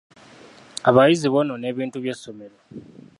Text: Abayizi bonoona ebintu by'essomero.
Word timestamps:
Abayizi 0.89 1.27
bonoona 1.33 1.65
ebintu 1.73 1.97
by'essomero. 2.03 2.57